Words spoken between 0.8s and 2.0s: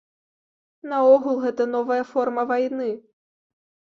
Наогул, гэта новая